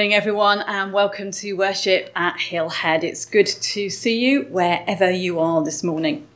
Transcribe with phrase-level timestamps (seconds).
[0.00, 3.04] Morning, everyone, and welcome to worship at Hillhead.
[3.04, 6.26] It's good to see you wherever you are this morning.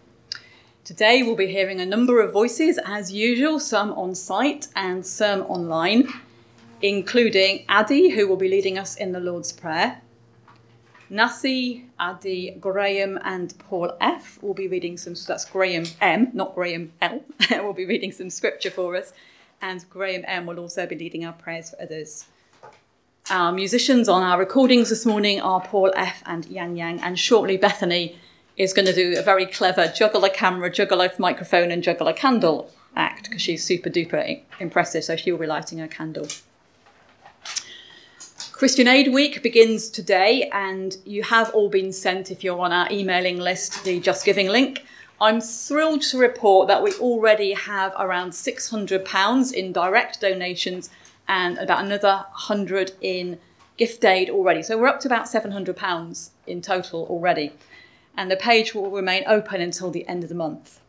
[0.84, 5.40] Today, we'll be hearing a number of voices as usual, some on site and some
[5.44, 6.12] online,
[6.82, 10.02] including Addy, who will be leading us in the Lord's Prayer.
[11.08, 16.92] Nasi, Addy, Graham, and Paul F will be reading some, that's Graham M, not Graham
[17.00, 19.14] L, will be reading some scripture for us,
[19.62, 22.26] and Graham M will also be leading our prayers for others.
[23.30, 27.56] Our musicians on our recordings this morning are Paul F and Yang Yang, and shortly
[27.56, 28.18] Bethany
[28.58, 32.06] is going to do a very clever juggle a camera, juggle a microphone, and juggle
[32.06, 36.28] a candle act because she's super duper impressive, so she'll be lighting her candle.
[38.52, 42.92] Christian Aid Week begins today, and you have all been sent, if you're on our
[42.92, 44.84] emailing list, the Just Giving link.
[45.18, 50.90] I'm thrilled to report that we already have around £600 in direct donations
[51.28, 53.38] and about another 100 in
[53.76, 54.62] gift aid already.
[54.62, 57.52] So we're up to about £700 in total already.
[58.16, 60.80] And the page will remain open until the end of the month.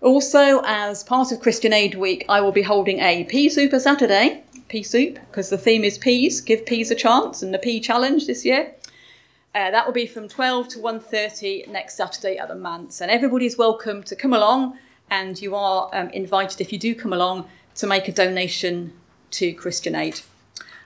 [0.00, 4.42] Also, as part of Christian Aid Week, I will be holding a Pea Super Saturday,
[4.68, 8.26] Pea Soup, because the theme is peas, give peas a chance, and the Pea Challenge
[8.26, 8.74] this year.
[9.54, 13.00] Uh, that will be from 12 to 1.30 next Saturday at the Manse.
[13.00, 14.76] And everybody's welcome to come along,
[15.10, 18.92] and you are um, invited, if you do come along, to make a donation
[19.32, 20.20] to Christian Aid.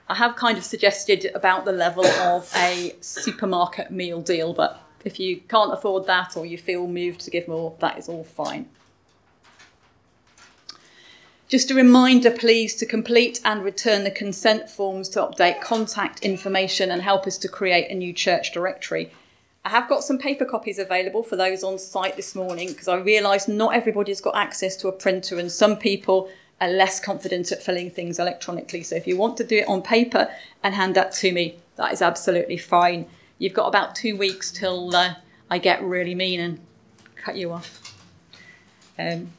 [0.09, 5.19] I have kind of suggested about the level of a supermarket meal deal, but if
[5.19, 8.69] you can't afford that or you feel moved to give more, that is all fine.
[11.49, 16.91] Just a reminder, please, to complete and return the consent forms to update contact information
[16.91, 19.13] and help us to create a new church directory.
[19.65, 22.97] I have got some paper copies available for those on site this morning because I
[22.97, 26.31] realise not everybody's got access to a printer and some people
[26.61, 28.83] are less confident at filling things electronically.
[28.83, 30.29] So if you want to do it on paper
[30.63, 33.07] and hand that to me, that is absolutely fine.
[33.39, 35.15] You've got about two weeks till uh,
[35.51, 36.61] I get really mean and
[37.17, 37.95] cut you off.
[38.99, 39.31] Um,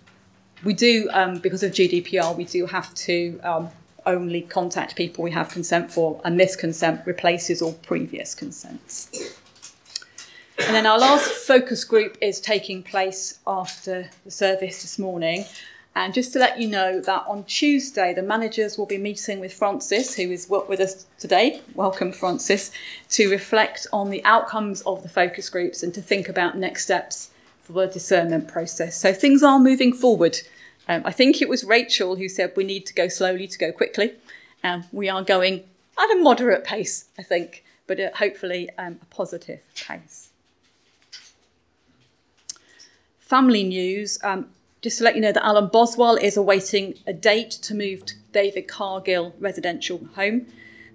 [0.63, 3.69] we do, um, because of GDPR, we do have to um,
[4.05, 9.35] only contact people we have consent for, and this consent replaces all previous consents.
[10.59, 15.45] And then our last focus group is taking place after the service this morning.
[15.97, 19.52] And just to let you know that on Tuesday, the managers will be meeting with
[19.52, 21.59] Francis, who is with us today.
[21.74, 22.69] Welcome, Francis,
[23.09, 27.32] to reflect on the outcomes of the focus groups and to think about next steps
[27.64, 28.96] for the discernment process.
[28.96, 30.38] So things are moving forward.
[30.88, 33.72] Um, I think it was Rachel who said we need to go slowly to go
[33.72, 34.14] quickly.
[34.64, 35.64] Um, we are going
[35.97, 40.29] at a moderate pace, I think, but uh, hopefully um, a positive pace.
[43.17, 44.20] Family news.
[44.23, 44.50] Um,
[44.82, 48.16] just to let you know that Alan Boswell is awaiting a date to move to
[48.32, 50.46] David Cargill residential home.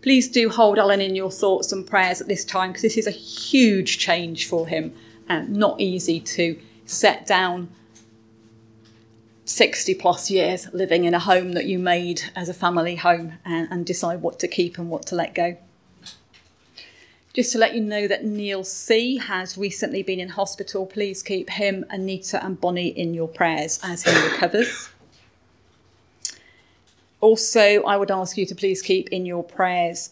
[0.03, 3.07] Please do hold Alan in your thoughts and prayers at this time because this is
[3.07, 4.95] a huge change for him
[5.29, 7.69] and not easy to set down
[9.45, 13.69] 60 plus years living in a home that you made as a family home and,
[13.71, 15.57] and decide what to keep and what to let go.
[17.35, 20.85] Just to let you know that Neil C has recently been in hospital.
[20.85, 24.91] Please keep him, Anita, and Bonnie in your prayers as he recovers.
[27.23, 30.11] Also, I would ask you to please keep in your prayers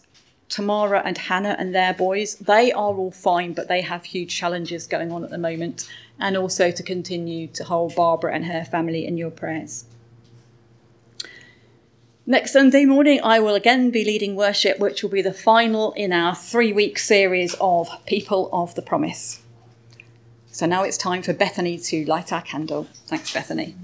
[0.51, 2.35] Tamara and Hannah and their boys.
[2.35, 5.89] They are all fine, but they have huge challenges going on at the moment.
[6.19, 9.85] And also to continue to hold Barbara and her family in your prayers.
[12.27, 16.13] Next Sunday morning, I will again be leading worship, which will be the final in
[16.13, 19.41] our three week series of People of the Promise.
[20.51, 22.87] So now it's time for Bethany to light our candle.
[23.07, 23.75] Thanks, Bethany.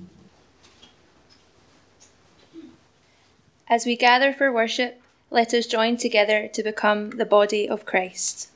[3.68, 5.02] As we gather for worship,
[5.32, 8.52] let us join together to become the body of Christ.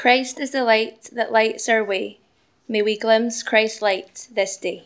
[0.00, 2.20] Christ is the light that lights our way.
[2.66, 4.84] May we glimpse Christ's light this day.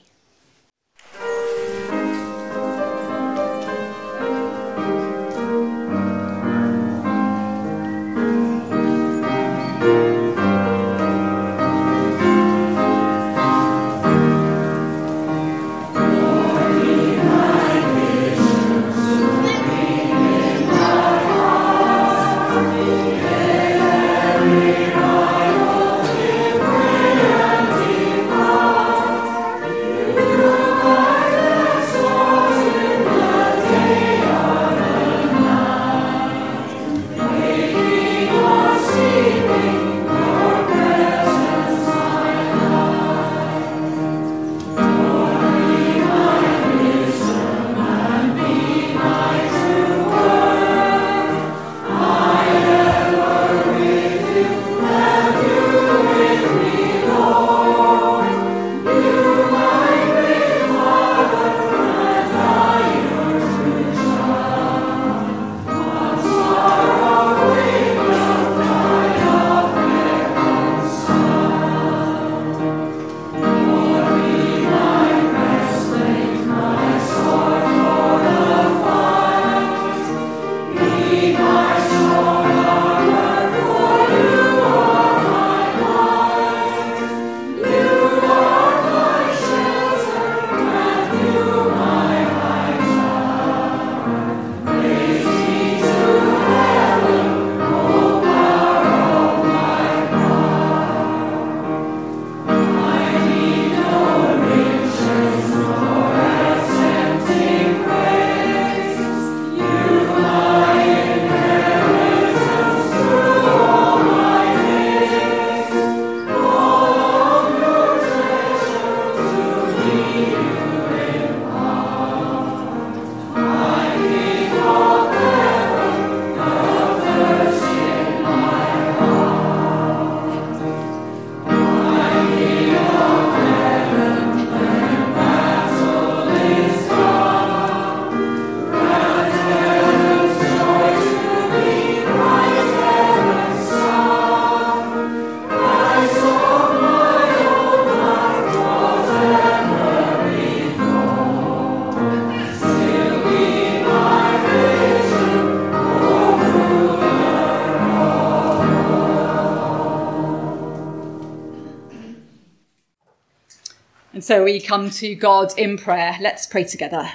[164.25, 166.17] So we come to God in prayer.
[166.19, 167.13] Let's pray together.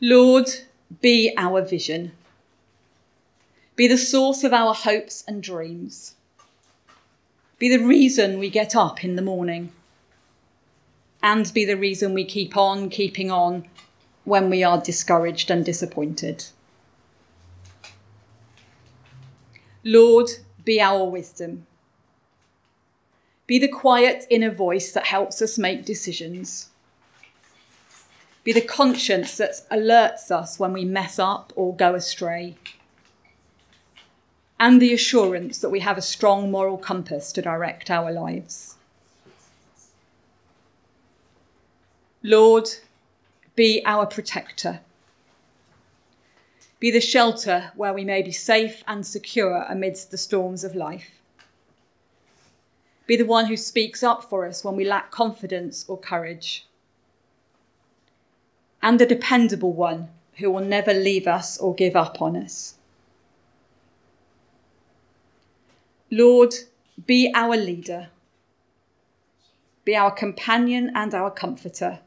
[0.00, 0.48] Lord,
[1.02, 2.12] be our vision.
[3.74, 6.14] Be the source of our hopes and dreams.
[7.58, 9.72] Be the reason we get up in the morning.
[11.22, 13.68] And be the reason we keep on keeping on
[14.24, 16.46] when we are discouraged and disappointed.
[19.84, 20.30] Lord,
[20.64, 21.66] be our wisdom.
[23.46, 26.70] Be the quiet inner voice that helps us make decisions.
[28.42, 32.56] Be the conscience that alerts us when we mess up or go astray.
[34.58, 38.76] And the assurance that we have a strong moral compass to direct our lives.
[42.22, 42.68] Lord,
[43.54, 44.80] be our protector.
[46.80, 51.15] Be the shelter where we may be safe and secure amidst the storms of life.
[53.06, 56.66] Be the one who speaks up for us when we lack confidence or courage.
[58.82, 60.08] And the dependable one
[60.38, 62.74] who will never leave us or give up on us.
[66.10, 66.54] Lord,
[67.06, 68.08] be our leader.
[69.84, 72.00] Be our companion and our comforter.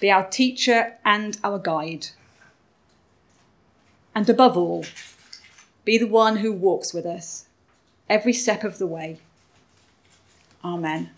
[0.00, 2.08] Be our teacher and our guide.
[4.14, 4.84] And above all,
[5.84, 7.46] be the one who walks with us
[8.08, 9.20] every step of the way.
[10.64, 11.10] Amen.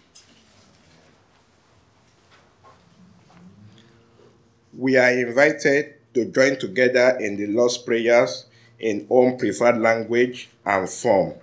[4.76, 8.46] We are invited to join together in the Lord's prayers
[8.78, 11.34] in own preferred language and form.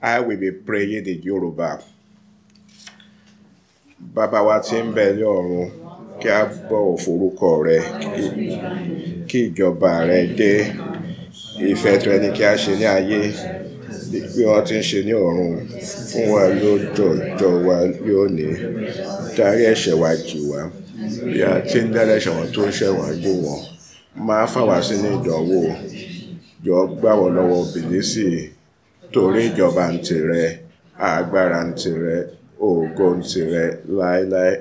[0.00, 1.82] I will be praying in Yoruba.
[4.14, 5.70] Bàbá wa tí ń bẹ ní ọ̀run
[6.20, 6.40] kí a
[6.70, 7.78] bọ̀wọ̀ forúkọ rẹ
[9.28, 10.52] kí ìjọba rẹ dé
[11.70, 13.20] ìfẹ́ tìrẹ ni kí a ṣe ní ayé
[14.10, 15.54] bí wọ́n ti ń ṣe ní ọ̀run
[16.08, 18.54] fún wa lójoojọ́ wa lónìí
[19.36, 20.60] dárí ẹ̀ṣẹ̀ wa jì wá.
[21.32, 23.60] Bí a ti ń dárí ẹ̀ṣẹ̀ wọn tó ń ṣẹ̀ wọ́n jì wọ́n.
[24.26, 25.60] Máa fà wá sínú ìdánwò.
[26.64, 28.26] Jọ gbà wọ́n lọ́wọ́ bìlísì
[29.12, 30.48] torí ìjọba ń tirẹ̀
[31.10, 32.20] agbára ń tirẹ̀
[32.68, 34.52] ògo ń tirẹ̀ láéláé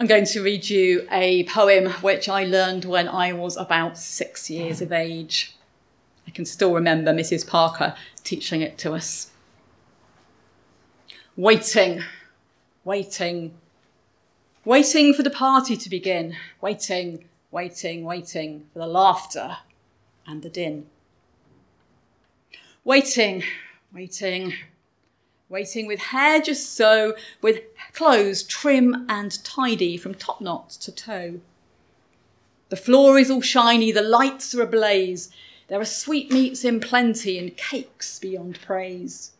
[0.00, 0.08] àmín.
[0.08, 4.80] going to read you a poem which I learned when I was about six years
[4.80, 5.54] of age.
[6.26, 7.46] I can still remember Mrs.
[7.46, 9.30] Parker teaching it to us.
[11.36, 12.02] Waiting,
[12.84, 13.54] waiting,
[14.64, 19.58] waiting for the party to begin, waiting, waiting, waiting for the laughter
[20.26, 20.86] and the din.
[22.84, 23.42] Waiting,
[23.92, 24.54] waiting,
[25.50, 27.60] waiting with hair just so, with
[27.92, 31.40] clothes trim and tidy from top knot to toe.
[32.70, 35.28] The floor is all shiny, the lights are ablaze.
[35.66, 39.32] There are sweetmeats in plenty and cakes beyond praise.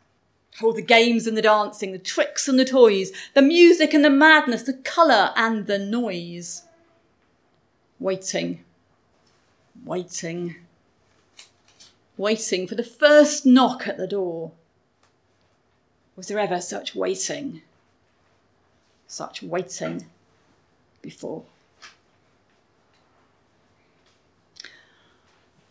[0.61, 4.11] Oh, the games and the dancing, the tricks and the toys, the music and the
[4.11, 6.64] madness, the colour and the noise.
[8.00, 8.64] Waiting,
[9.85, 10.57] waiting,
[12.17, 14.52] waiting for the first knock at the door.
[16.20, 17.62] Was there ever such waiting,
[19.06, 20.04] such waiting
[21.00, 21.44] before?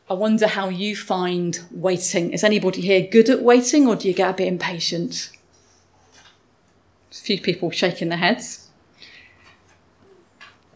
[0.09, 2.33] I wonder how you find waiting.
[2.33, 5.29] Is anybody here good at waiting or do you get a bit impatient?
[7.11, 8.69] A few people shaking their heads.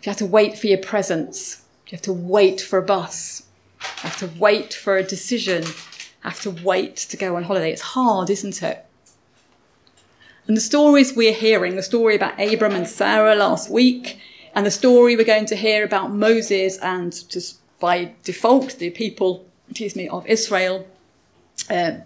[0.03, 1.63] You have to wait for your presents.
[1.87, 3.47] You have to wait for a bus.
[3.81, 5.63] You have to wait for a decision.
[5.63, 7.71] You have to wait to go on holiday.
[7.71, 8.85] It's hard, isn't it?
[10.47, 14.19] And the stories we're hearing, the story about Abram and Sarah last week,
[14.53, 19.45] and the story we're going to hear about Moses and just by default the people,
[19.69, 20.85] excuse me, of Israel,
[21.69, 22.03] um,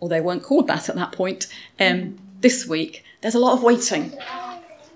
[0.00, 1.46] or they weren't called that at that point,
[1.78, 4.12] um, this week, there's a lot of waiting.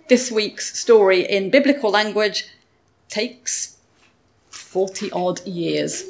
[0.08, 2.48] This week's story in biblical language
[3.08, 3.76] takes
[4.50, 6.04] 40 odd years.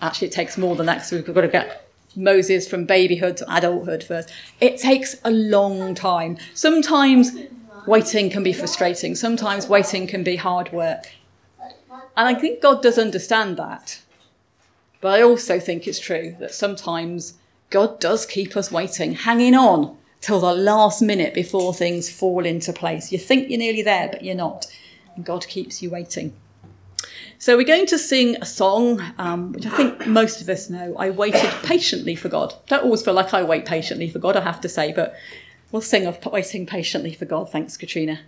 [0.00, 1.81] Actually, it takes more than that because we've got to get
[2.16, 4.30] Moses from babyhood to adulthood first.
[4.60, 6.38] It takes a long time.
[6.54, 7.32] Sometimes
[7.86, 11.10] waiting can be frustrating, sometimes waiting can be hard work.
[12.16, 14.00] And I think God does understand that.
[15.00, 17.34] But I also think it's true that sometimes
[17.70, 22.72] God does keep us waiting, hanging on till the last minute before things fall into
[22.72, 23.10] place.
[23.10, 24.66] You think you're nearly there, but you're not.
[25.16, 26.32] And God keeps you waiting.
[27.38, 30.94] So we're going to sing a song, um, which I think most of us know.
[30.96, 32.54] I waited patiently for God.
[32.68, 35.14] Don't always feel like I wait patiently for God, I have to say, but
[35.72, 37.50] we'll sing of waiting patiently for God.
[37.50, 38.20] Thanks, Katrina.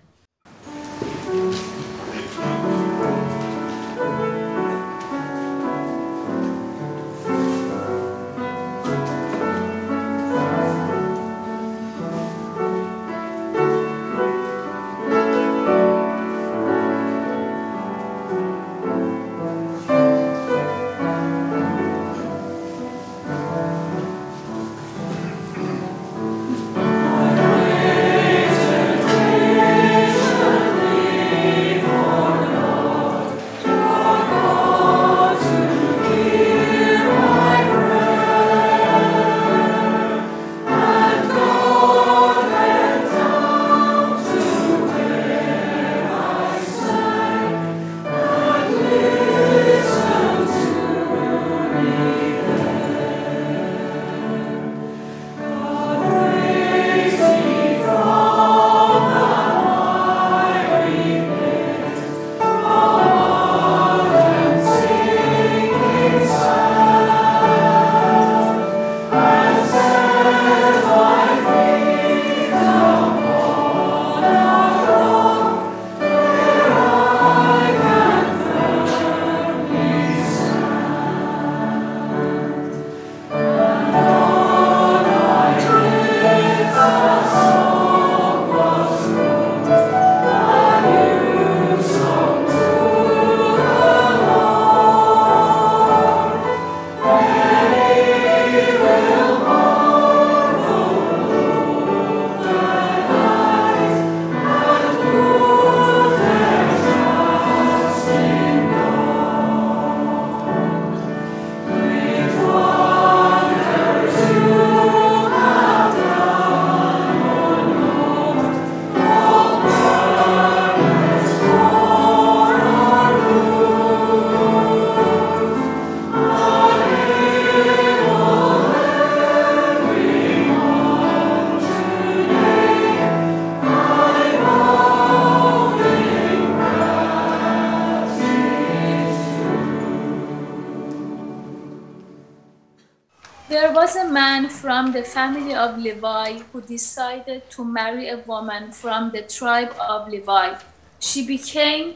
[145.64, 150.54] Of Levi who decided to marry a woman from the tribe of Levi.
[150.98, 151.94] she became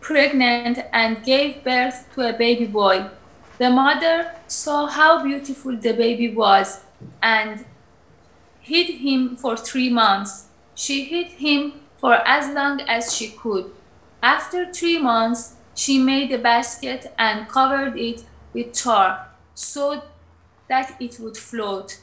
[0.00, 2.96] pregnant and gave birth to a baby boy.
[3.58, 6.80] The mother saw how beautiful the baby was
[7.22, 7.64] and
[8.60, 10.46] hid him for three months.
[10.74, 13.70] She hid him for as long as she could.
[14.22, 20.02] After three months, she made a basket and covered it with tar so
[20.68, 21.98] that it would float.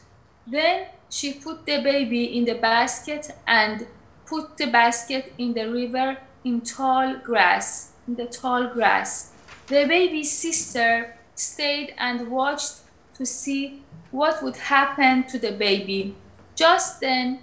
[0.45, 3.87] Then she put the baby in the basket and
[4.25, 9.33] put the basket in the river in tall grass, in the tall grass.
[9.67, 12.81] The baby's sister stayed and watched
[13.15, 16.15] to see what would happen to the baby.
[16.55, 17.39] Just then,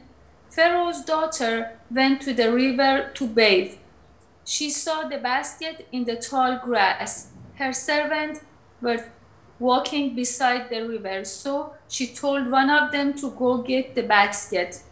[0.50, 3.74] Pharaoh's daughter went to the river to bathe.
[4.44, 7.30] She saw the basket in the tall grass.
[7.56, 8.40] Her servant
[8.80, 9.04] were
[9.58, 14.82] walking beside the river, so she told one of them to go get the basket.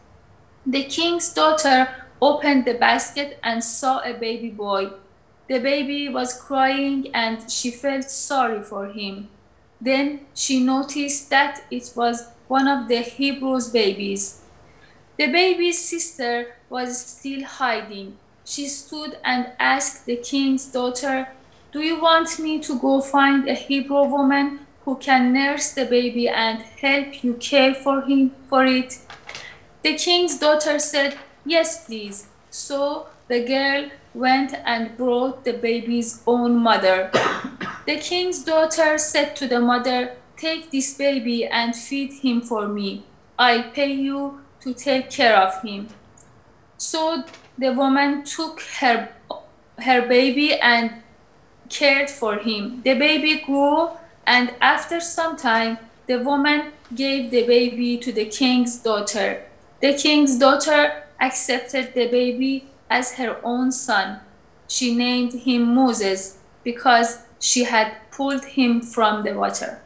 [0.64, 1.88] The king's daughter
[2.20, 4.90] opened the basket and saw a baby boy.
[5.48, 9.28] The baby was crying and she felt sorry for him.
[9.80, 14.42] Then she noticed that it was one of the Hebrews' babies.
[15.18, 18.18] The baby's sister was still hiding.
[18.44, 21.28] She stood and asked the king's daughter,
[21.72, 26.28] Do you want me to go find a Hebrew woman who can nurse the baby
[26.28, 28.98] and help you care for him for it?
[29.82, 32.28] The king's daughter said, Yes, please.
[32.50, 37.10] So the girl went and brought the baby's own mother.
[37.86, 43.04] the king's daughter said to the mother, Take this baby and feed him for me.
[43.38, 45.88] I'll pay you to take care of him.
[46.76, 47.24] So
[47.56, 49.08] the woman took her,
[49.78, 51.01] her baby and
[51.72, 52.82] cared for him.
[52.84, 53.90] The baby grew,
[54.26, 59.42] and after some time, the woman gave the baby to the king's daughter.
[59.80, 64.20] The king's daughter accepted the baby as her own son.
[64.68, 69.80] She named him Moses because she had pulled him from the water.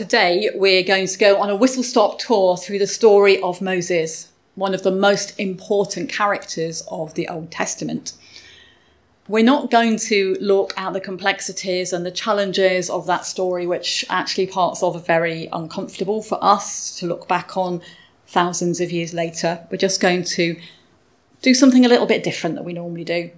[0.00, 4.32] Today, we're going to go on a whistle stop tour through the story of Moses,
[4.54, 8.14] one of the most important characters of the Old Testament.
[9.28, 14.06] We're not going to look at the complexities and the challenges of that story, which
[14.08, 17.82] actually parts of are very uncomfortable for us to look back on
[18.26, 19.66] thousands of years later.
[19.70, 20.58] We're just going to
[21.42, 23.30] do something a little bit different than we normally do.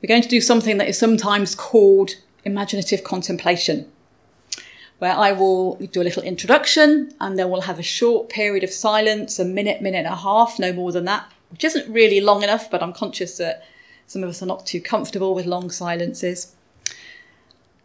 [0.00, 2.12] We're going to do something that is sometimes called
[2.44, 3.90] imaginative contemplation
[5.00, 8.70] where I will do a little introduction and then we'll have a short period of
[8.70, 12.42] silence, a minute, minute and a half, no more than that, which isn't really long
[12.42, 13.64] enough, but I'm conscious that
[14.06, 16.54] some of us are not too comfortable with long silences.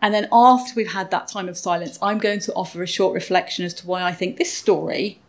[0.01, 3.13] And then after we've had that time of silence, I'm going to offer a short
[3.13, 5.19] reflection as to why I think this story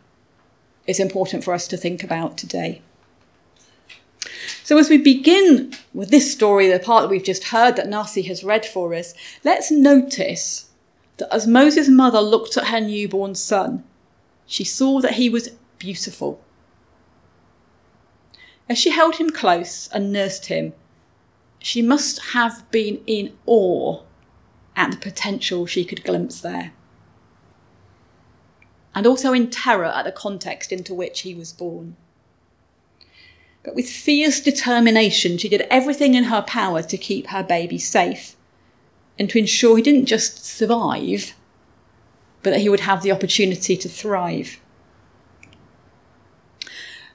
[0.87, 2.81] is important for us to think about today.
[4.63, 8.23] So, as we begin with this story, the part that we've just heard that Nasi
[8.23, 9.13] has read for us,
[9.45, 10.66] let's notice
[11.17, 13.83] that as Moses' mother looked at her newborn son,
[14.45, 15.49] she saw that he was
[15.79, 16.39] beautiful.
[18.69, 20.73] As she held him close and nursed him,
[21.59, 24.03] she must have been in awe
[24.75, 26.71] at the potential she could glimpse there.
[28.93, 31.95] And also in terror at the context into which he was born.
[33.63, 38.36] But with fierce determination, she did everything in her power to keep her baby safe
[39.19, 41.33] and to ensure he didn't just survive,
[42.43, 44.59] but that he would have the opportunity to thrive.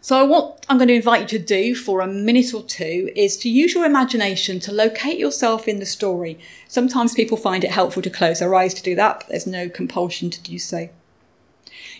[0.00, 3.36] So, what I'm going to invite you to do for a minute or two is
[3.36, 6.40] to use your imagination to locate yourself in the story.
[6.66, 9.68] Sometimes people find it helpful to close their eyes to do that, but there's no
[9.68, 10.88] compulsion to do so.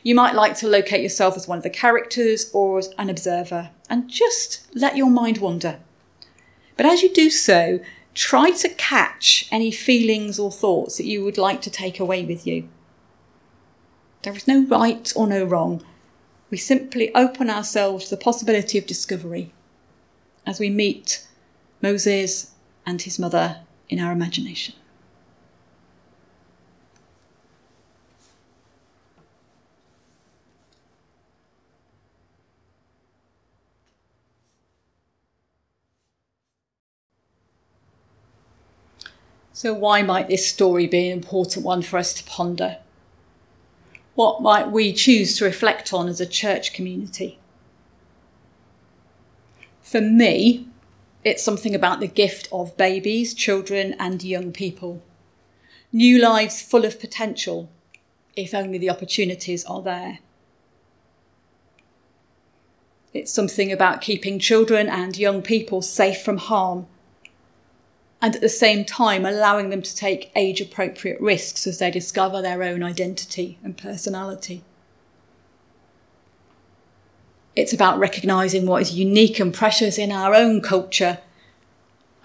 [0.03, 3.71] You might like to locate yourself as one of the characters or as an observer
[3.89, 5.79] and just let your mind wander.
[6.77, 7.79] But as you do so,
[8.15, 12.47] try to catch any feelings or thoughts that you would like to take away with
[12.47, 12.69] you.
[14.23, 15.85] There is no right or no wrong.
[16.51, 19.53] We simply open ourselves to the possibility of discovery
[20.47, 21.27] as we meet
[21.81, 22.53] Moses
[22.87, 24.75] and his mother in our imagination.
[39.63, 42.79] So, why might this story be an important one for us to ponder?
[44.17, 47.39] What might we choose to reflect on as a church community?
[49.81, 50.67] For me,
[51.23, 55.01] it's something about the gift of babies, children, and young people.
[55.93, 57.71] New lives full of potential,
[58.35, 60.19] if only the opportunities are there.
[63.15, 66.89] It's something about keeping children and young people safe from harm
[68.23, 72.41] and at the same time allowing them to take age appropriate risks as they discover
[72.41, 74.63] their own identity and personality.
[77.57, 81.19] It's about recognising what is unique and precious in our own culture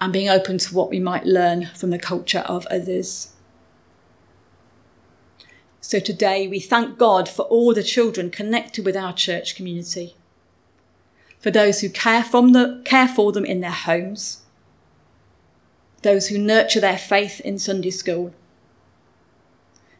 [0.00, 3.32] and being open to what we might learn from the culture of others.
[5.80, 10.14] So today we thank God for all the children connected with our church community,
[11.40, 14.42] for those who care, from the, care for them in their homes
[16.02, 18.32] those who nurture their faith in Sunday school,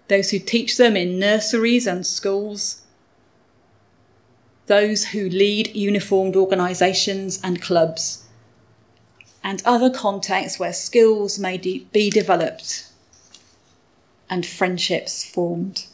[0.09, 2.83] those who teach them in nurseries and schools,
[4.67, 8.25] those who lead uniformed organisations and clubs,
[9.43, 12.89] and other contexts where skills may de- be developed
[14.31, 15.87] and friendships formed.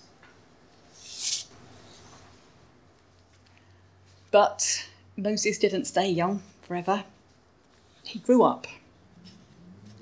[4.30, 7.04] But Moses didn't stay young forever.
[8.02, 8.66] He grew up.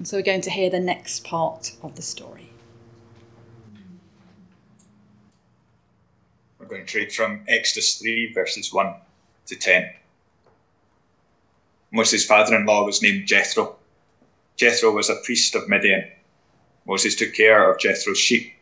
[0.03, 2.51] And so we're going to hear the next part of the story.
[6.59, 8.95] We're going to read from Exodus 3, verses 1
[9.47, 9.93] to 10.
[11.93, 13.77] Moses' father in law was named Jethro.
[14.57, 16.11] Jethro was a priest of Midian.
[16.85, 18.55] Moses took care of Jethro's sheep.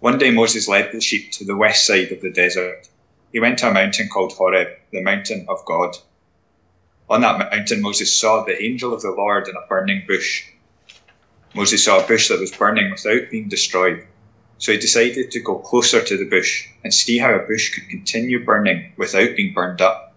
[0.00, 2.88] One day Moses led the sheep to the west side of the desert.
[3.32, 5.94] He went to a mountain called Horeb, the mountain of God.
[7.08, 10.44] On that mountain, Moses saw the angel of the Lord in a burning bush.
[11.54, 14.06] Moses saw a bush that was burning without being destroyed.
[14.58, 17.88] So he decided to go closer to the bush and see how a bush could
[17.88, 20.14] continue burning without being burned up.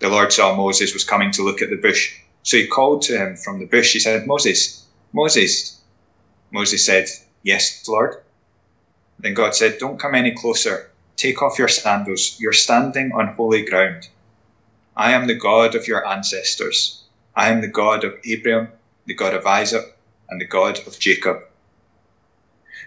[0.00, 2.20] The Lord saw Moses was coming to look at the bush.
[2.42, 3.92] So he called to him from the bush.
[3.92, 5.80] He said, Moses, Moses.
[6.50, 7.08] Moses said,
[7.42, 8.22] Yes, Lord.
[9.18, 10.90] Then God said, Don't come any closer.
[11.16, 12.38] Take off your sandals.
[12.40, 14.08] You're standing on holy ground.
[14.98, 17.04] I am the God of your ancestors.
[17.36, 18.72] I am the God of Abraham,
[19.06, 19.96] the God of Isaac,
[20.28, 21.44] and the God of Jacob.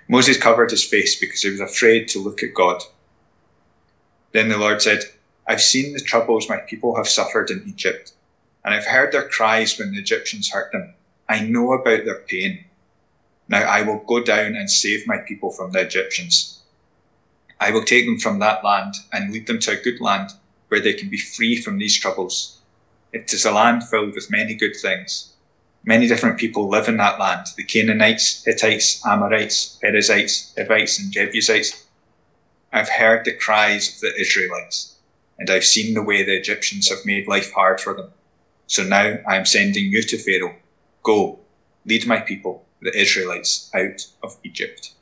[0.10, 2.82] Moses covered his face because he was afraid to look at God.
[4.34, 5.06] Then the Lord said,
[5.48, 8.12] I've seen the troubles my people have suffered in Egypt,
[8.66, 10.94] and I've heard their cries when the Egyptians hurt them.
[11.30, 12.66] I know about their pain.
[13.48, 16.62] Now I will go down and save my people from the Egyptians.
[17.58, 20.32] I will take them from that land and lead them to a good land
[20.72, 22.62] where they can be free from these troubles.
[23.12, 25.34] It is a land filled with many good things.
[25.84, 31.88] Many different people live in that land the Canaanites, Hittites, Amorites, Perizzites, Hivites, and Jebusites.
[32.72, 34.96] I've heard the cries of the Israelites,
[35.38, 38.12] and I've seen the way the Egyptians have made life hard for them.
[38.68, 40.56] So now I am sending you to Pharaoh.
[41.04, 41.40] Go,
[41.86, 44.94] lead my people, the Israelites, out of Egypt.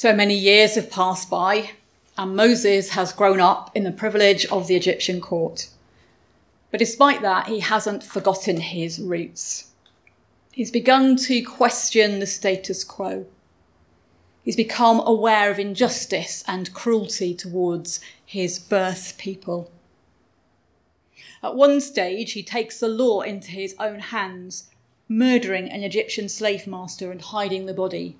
[0.00, 1.70] So many years have passed by,
[2.16, 5.70] and Moses has grown up in the privilege of the Egyptian court.
[6.70, 9.72] But despite that, he hasn't forgotten his roots.
[10.52, 13.26] He's begun to question the status quo.
[14.44, 19.68] He's become aware of injustice and cruelty towards his birth people.
[21.42, 24.70] At one stage, he takes the law into his own hands,
[25.08, 28.16] murdering an Egyptian slave master and hiding the body.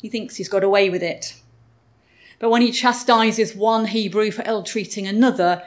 [0.00, 1.34] He thinks he's got away with it.
[2.38, 5.62] But when he chastises one Hebrew for ill treating another,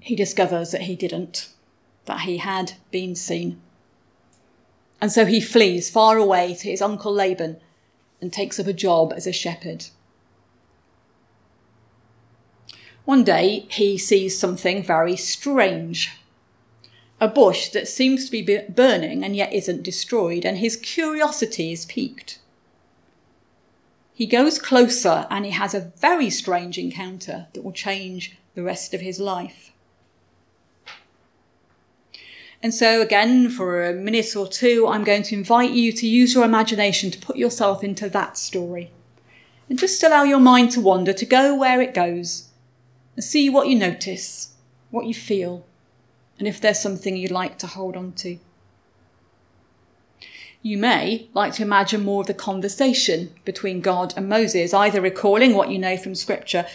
[0.00, 1.48] he discovers that he didn't,
[2.04, 3.60] that he had been seen.
[5.00, 7.58] And so he flees far away to his uncle Laban
[8.20, 9.86] and takes up a job as a shepherd.
[13.04, 16.18] One day he sees something very strange
[17.20, 21.86] a bush that seems to be burning and yet isn't destroyed, and his curiosity is
[21.86, 22.38] piqued.
[24.16, 28.94] He goes closer and he has a very strange encounter that will change the rest
[28.94, 29.72] of his life.
[32.62, 36.32] And so, again, for a minute or two, I'm going to invite you to use
[36.32, 38.90] your imagination to put yourself into that story.
[39.68, 42.48] And just allow your mind to wander, to go where it goes,
[43.16, 44.54] and see what you notice,
[44.90, 45.66] what you feel,
[46.38, 48.38] and if there's something you'd like to hold on to.
[50.66, 55.54] You may like to imagine more of the conversation between God and Moses, either recalling
[55.54, 56.66] what you know from Scripture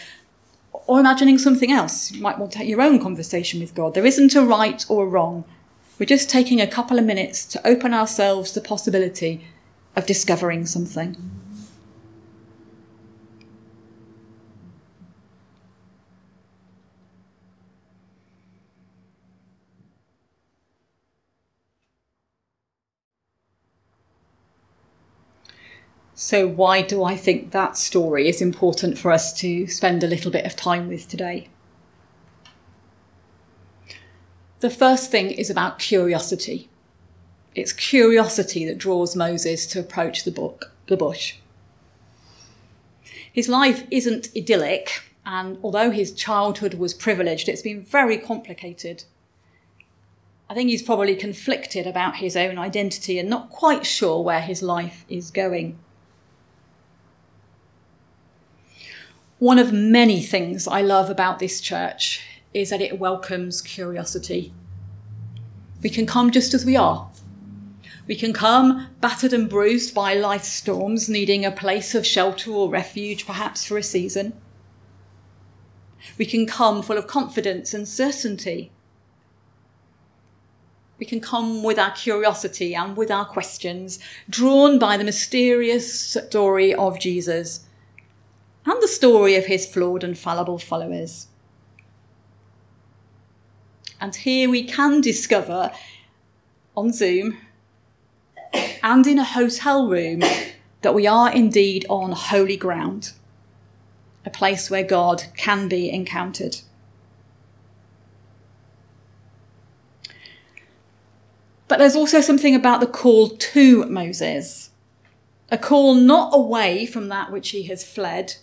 [0.86, 2.10] or imagining something else.
[2.10, 3.92] You might want to have your own conversation with God.
[3.92, 5.44] There isn't a right or a wrong.
[5.98, 9.44] We're just taking a couple of minutes to open ourselves to the possibility
[9.94, 11.14] of discovering something.
[26.24, 30.30] So, why do I think that story is important for us to spend a little
[30.30, 31.48] bit of time with today?
[34.60, 36.68] The first thing is about curiosity.
[37.56, 41.38] It's curiosity that draws Moses to approach the book, the bush.
[43.32, 49.02] His life isn't idyllic, and although his childhood was privileged, it's been very complicated.
[50.48, 54.62] I think he's probably conflicted about his own identity and not quite sure where his
[54.62, 55.80] life is going.
[59.42, 62.24] One of many things I love about this church
[62.54, 64.54] is that it welcomes curiosity.
[65.82, 67.10] We can come just as we are.
[68.06, 72.70] We can come battered and bruised by life's storms, needing a place of shelter or
[72.70, 74.34] refuge, perhaps for a season.
[76.18, 78.70] We can come full of confidence and certainty.
[81.00, 83.98] We can come with our curiosity and with our questions,
[84.30, 87.66] drawn by the mysterious story of Jesus
[88.64, 91.28] and the story of his flawed and fallible followers.
[94.00, 95.72] And here we can discover
[96.76, 97.38] on Zoom
[98.82, 100.22] and in a hotel room
[100.82, 103.12] that we are indeed on holy ground,
[104.26, 106.58] a place where God can be encountered.
[111.68, 114.70] But there's also something about the call to Moses,
[115.50, 118.36] a call not away from that which he has fled,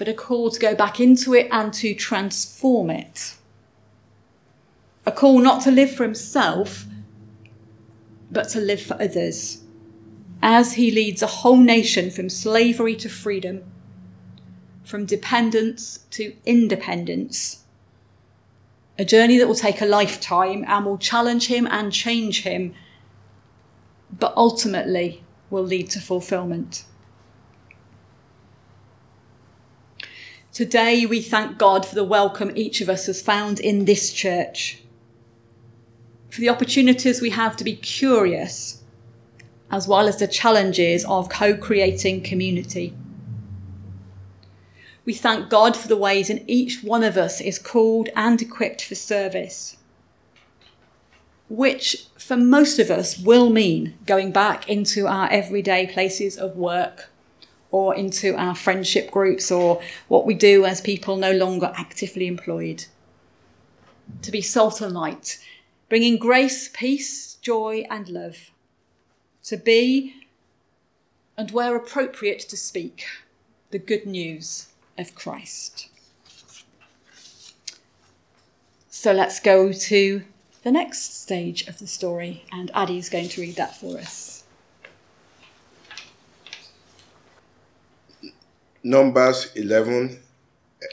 [0.00, 3.34] but a call to go back into it and to transform it.
[5.04, 6.86] A call not to live for himself,
[8.30, 9.62] but to live for others,
[10.40, 13.62] as he leads a whole nation from slavery to freedom,
[14.84, 17.64] from dependence to independence.
[18.98, 22.72] A journey that will take a lifetime and will challenge him and change him,
[24.10, 26.84] but ultimately will lead to fulfillment.
[30.52, 34.82] Today, we thank God for the welcome each of us has found in this church,
[36.28, 38.82] for the opportunities we have to be curious,
[39.70, 42.92] as well as the challenges of co creating community.
[45.04, 48.82] We thank God for the ways in each one of us is called and equipped
[48.82, 49.76] for service,
[51.48, 57.09] which for most of us will mean going back into our everyday places of work
[57.70, 62.84] or into our friendship groups or what we do as people no longer actively employed.
[64.22, 65.38] To be salt and light,
[65.88, 68.50] bringing grace, peace, joy, and love.
[69.44, 70.14] To be,
[71.36, 73.06] and where appropriate to speak,
[73.70, 75.88] the good news of Christ.
[78.88, 80.22] So let's go to
[80.62, 84.39] the next stage of the story, and Addie's going to read that for us.
[88.82, 90.18] Numbers 11,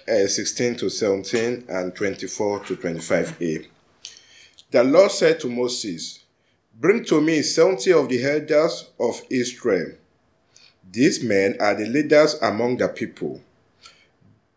[0.10, 3.65] uh, 16 to 17, and 24 to 25a.
[4.71, 6.26] The Lord said to Moses,
[6.78, 9.93] Bring to me 70 of the elders of Israel.
[10.91, 13.41] These men are the leaders among the people.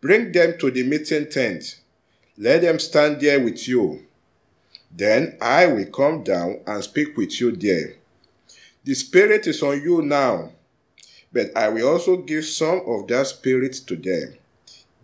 [0.01, 1.79] Bring them to the meeting tent.
[2.37, 4.05] Let them stand there with you.
[4.91, 7.93] Then I will come down and speak with you there.
[8.83, 10.51] The Spirit is on you now,
[11.33, 14.37] but I will also give some of that Spirit to them.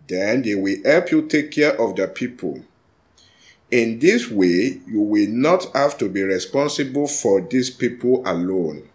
[0.06, 2.62] Then they will help you take care of the people.
[3.70, 8.88] In this way, you will not have to be responsible for these people alone.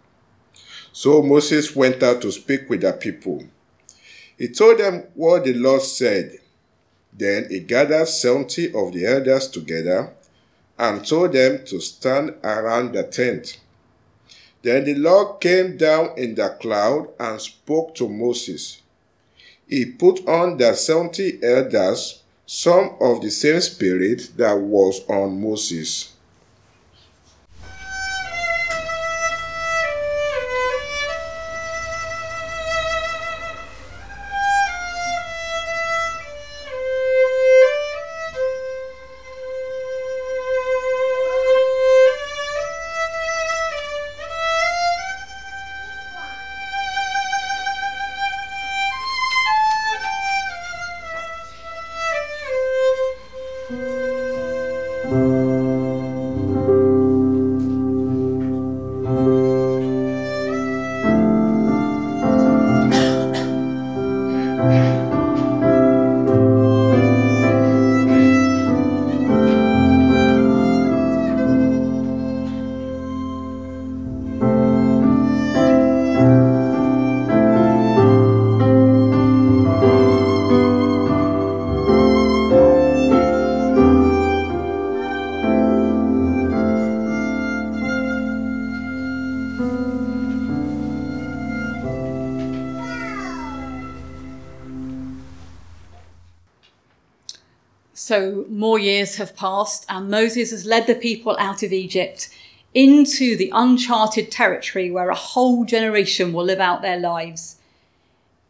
[0.92, 3.44] So Moses went out to speak with the people.
[4.36, 6.38] He told them what the Lord said.
[7.12, 10.12] Then he gathered 70 of the elders together
[10.76, 13.60] and told them to stand around the tent.
[14.64, 18.80] Then the Lord came down in the cloud and spoke to Moses.
[19.68, 26.13] He put on the seventy elders some of the same spirit that was on Moses.
[99.24, 102.28] Have passed, and Moses has led the people out of Egypt
[102.74, 107.56] into the uncharted territory where a whole generation will live out their lives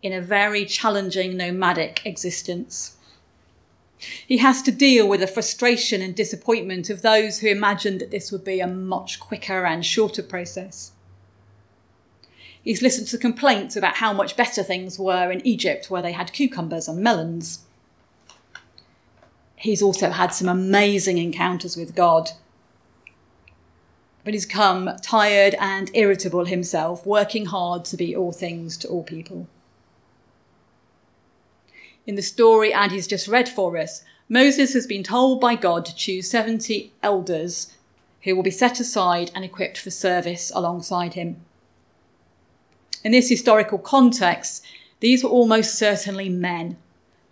[0.03, 2.97] in a very challenging nomadic existence.
[4.27, 8.33] He has to deal with the frustration and disappointment of those who imagined that this
[8.33, 10.93] would be a much quicker and shorter process.
[12.63, 16.33] He's listened to complaints about how much better things were in Egypt, where they had
[16.33, 17.61] cucumbers and melons.
[19.57, 22.31] He's also had some amazing encounters with God.
[24.25, 29.03] But he's come tired and irritable himself, working hard to be all things to all
[29.03, 29.47] people.
[32.07, 35.95] In the story Andy's just read for us, Moses has been told by God to
[35.95, 37.77] choose 70 elders
[38.23, 41.37] who will be set aside and equipped for service alongside him.
[43.03, 44.65] In this historical context,
[45.01, 46.79] these were almost certainly men,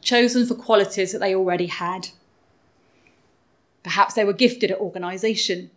[0.02, 2.08] chosen for qualities that they already had.
[3.82, 5.70] Perhaps they were gifted at organisation.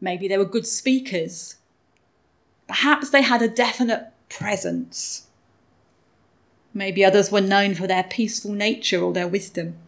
[0.00, 1.56] Maybe they were good speakers.
[2.66, 5.26] Perhaps they had a definite presence.
[6.74, 9.78] Maybe others were known for their peaceful nature or their wisdom.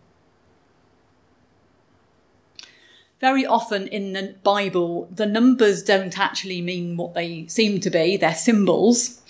[3.20, 8.16] very often in the Bible, the numbers don't actually mean what they seem to be,
[8.16, 9.20] they're symbols.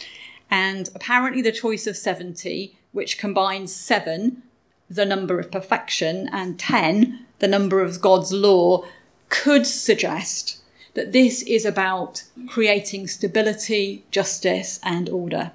[0.51, 4.43] And apparently, the choice of 70, which combines seven,
[4.89, 8.85] the number of perfection, and 10, the number of God's law,
[9.29, 10.61] could suggest
[10.95, 15.53] that this is about creating stability, justice, and order.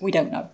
[0.00, 0.50] We don't know.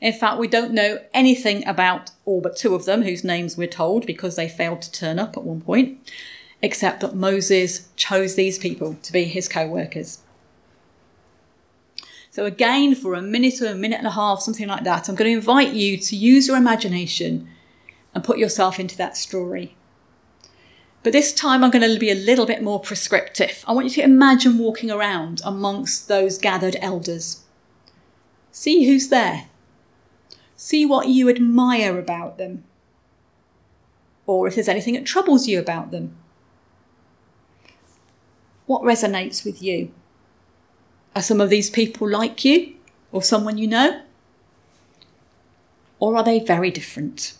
[0.00, 3.66] In fact, we don't know anything about all but two of them, whose names we're
[3.66, 6.10] told because they failed to turn up at one point,
[6.62, 10.20] except that Moses chose these people to be his co workers.
[12.30, 15.16] So, again, for a minute or a minute and a half, something like that, I'm
[15.16, 17.48] going to invite you to use your imagination
[18.14, 19.76] and put yourself into that story.
[21.02, 23.64] But this time, I'm going to be a little bit more prescriptive.
[23.66, 27.44] I want you to imagine walking around amongst those gathered elders.
[28.52, 29.46] See who's there.
[30.54, 32.64] See what you admire about them.
[34.26, 36.16] Or if there's anything that troubles you about them.
[38.66, 39.92] What resonates with you?
[41.14, 42.74] Are some of these people like you
[43.10, 44.02] or someone you know?
[45.98, 47.34] Or are they very different?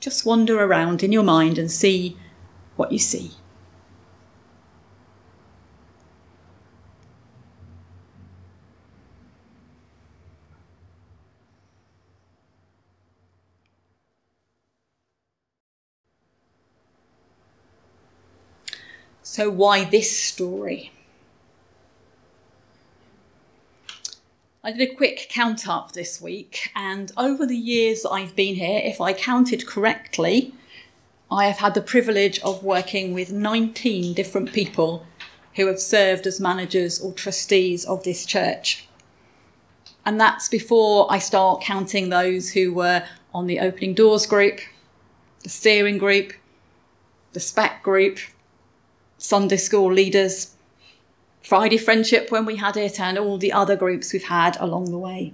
[0.00, 2.16] Just wander around in your mind and see
[2.76, 3.32] what you see.
[19.22, 20.90] So, why this story?
[24.68, 28.82] I did a quick count up this week, and over the years I've been here,
[28.84, 30.52] if I counted correctly,
[31.30, 35.06] I have had the privilege of working with 19 different people
[35.54, 38.86] who have served as managers or trustees of this church.
[40.04, 44.60] And that's before I start counting those who were on the opening doors group,
[45.44, 46.34] the steering group,
[47.32, 48.18] the spec group,
[49.16, 50.56] Sunday school leaders,
[51.48, 54.98] Friday Friendship when we had it, and all the other groups we've had along the
[54.98, 55.32] way.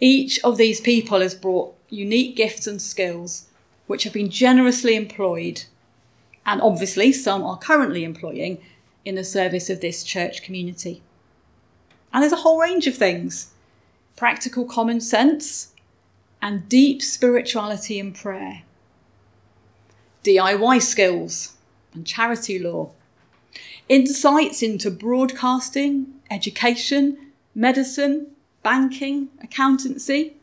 [0.00, 3.48] Each of these people has brought unique gifts and skills
[3.86, 5.64] which have been generously employed,
[6.46, 8.56] and obviously some are currently employing,
[9.04, 11.02] in the service of this church community.
[12.10, 13.52] And there's a whole range of things
[14.16, 15.74] practical common sense
[16.40, 18.62] and deep spirituality and prayer,
[20.24, 21.56] DIY skills
[21.92, 22.92] and charity law,
[23.90, 28.28] insights into broadcasting, education, medicine,
[28.62, 30.36] banking, accountancy,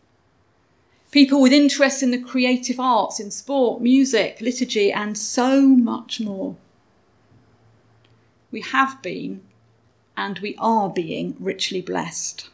[1.12, 6.58] people with interest in the creative arts, in sport, music, liturgy, and so much more.
[8.52, 9.42] We have been
[10.18, 12.50] and we are being richly blessed.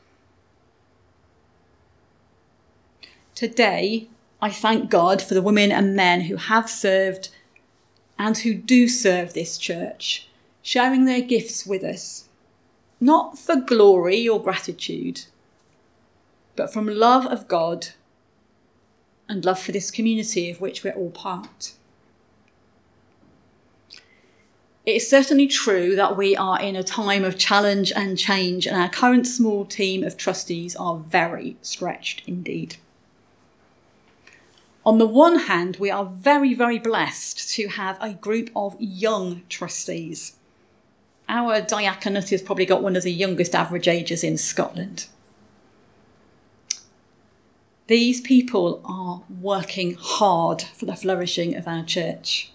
[3.33, 7.29] Today, I thank God for the women and men who have served
[8.19, 10.27] and who do serve this church,
[10.63, 12.29] sharing their gifts with us,
[12.99, 15.25] not for glory or gratitude,
[16.55, 17.89] but from love of God
[19.27, 21.73] and love for this community of which we're all part.
[24.85, 28.75] It is certainly true that we are in a time of challenge and change, and
[28.75, 32.77] our current small team of trustees are very stretched indeed.
[34.85, 39.43] On the one hand, we are very, very blessed to have a group of young
[39.47, 40.35] trustees.
[41.33, 45.07] Our diaconate has probably got one of the youngest average ages in Scotland.
[47.87, 52.51] These people are working hard for the flourishing of our church.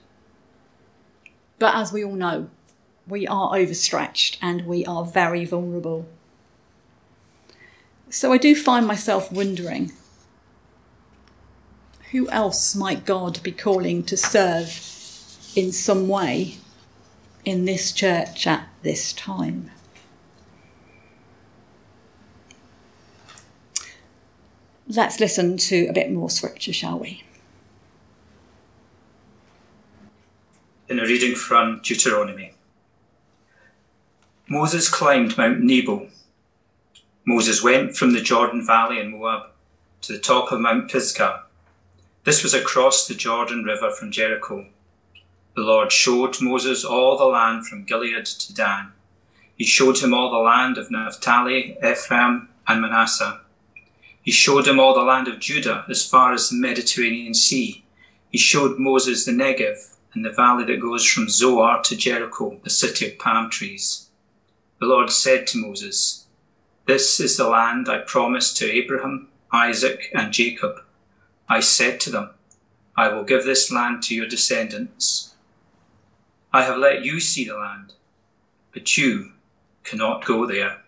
[1.59, 2.51] But as we all know,
[3.05, 6.07] we are overstretched and we are very vulnerable.
[8.11, 9.91] So I do find myself wondering
[12.13, 14.69] who else might God be calling to serve
[15.57, 16.59] in some way
[17.45, 19.71] in this church at this time?
[24.89, 27.23] Let's listen to a bit more scripture, shall we?
[30.89, 32.55] In a reading from Deuteronomy.
[34.49, 36.09] Moses climbed Mount Nebo.
[37.27, 39.51] Moses went from the Jordan Valley in Moab
[40.01, 41.43] to the top of Mount Pisgah.
[42.25, 44.67] This was across the Jordan River from Jericho.
[45.59, 48.93] The Lord showed Moses all the land from Gilead to Dan.
[49.57, 53.41] He showed him all the land of Naphtali, Ephraim, and Manasseh
[54.29, 57.83] he showed him all the land of Judah as far as the Mediterranean Sea.
[58.29, 62.69] He showed Moses the Negev and the valley that goes from Zoar to Jericho, the
[62.69, 64.11] city of palm trees.
[64.81, 66.27] The Lord said to Moses,
[66.85, 70.83] This is the land I promised to Abraham, Isaac, and Jacob.
[71.49, 72.29] I said to them,
[72.99, 75.28] I will give this land to your descendants.
[76.53, 77.93] I have let you see the land,
[78.73, 79.33] but you
[79.85, 80.79] cannot go there.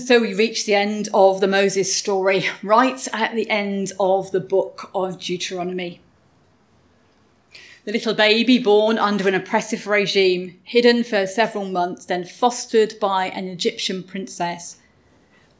[0.00, 4.30] And so we reach the end of the Moses story, right at the end of
[4.30, 6.00] the book of Deuteronomy.
[7.84, 13.26] The little baby born under an oppressive regime, hidden for several months, then fostered by
[13.26, 14.78] an Egyptian princess,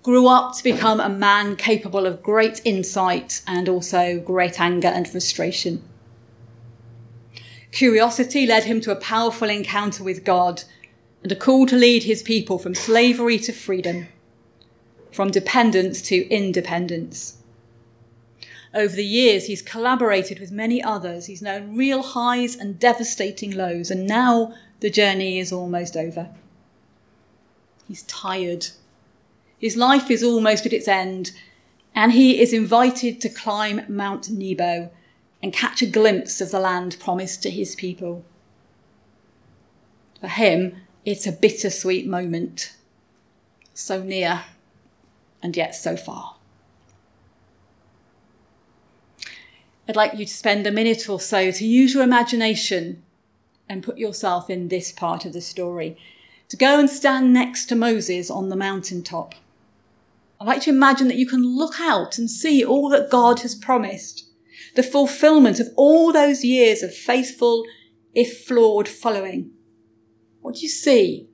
[0.03, 5.07] grew up to become a man capable of great insight and also great anger and
[5.07, 5.85] frustration.
[7.73, 10.65] Curiosity led him to a powerful encounter with God
[11.23, 14.09] and a call to lead his people from slavery to freedom,
[15.13, 17.39] from dependence to independence.
[18.73, 21.27] Over the years, he's collaborated with many others.
[21.27, 26.31] He's known real highs and devastating lows, and now the journey is almost over.
[27.89, 28.69] He's tired.
[29.59, 31.33] His life is almost at its end,
[31.95, 34.91] and he is invited to climb Mount Nebo
[35.43, 38.25] and catch a glimpse of the land promised to his people.
[40.21, 42.77] For him, it's a bittersweet moment.
[43.75, 44.45] So near,
[45.43, 46.37] and yet so far.
[49.89, 53.03] I'd like you to spend a minute or so to use your imagination
[53.69, 55.97] and put yourself in this part of the story.
[56.49, 59.35] To go and stand next to Moses on the mountaintop.
[60.41, 63.55] I'd like to imagine that you can look out and see all that God has
[63.55, 64.29] promised,
[64.75, 67.65] the fulfillment of all those years of faithful,
[68.15, 69.51] if flawed, following.
[70.41, 71.29] What do you see?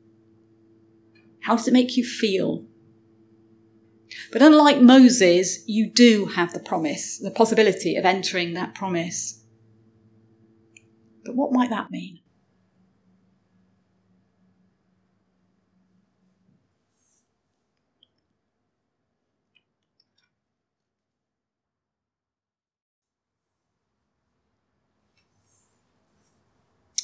[1.41, 2.65] How does it make you feel?
[4.33, 9.43] But unlike Moses, you do have the promise, the possibility of entering that promise.
[11.25, 12.21] But what might that mean?